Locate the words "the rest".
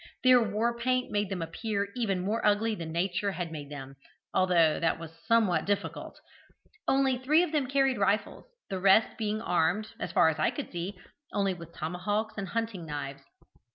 8.71-9.15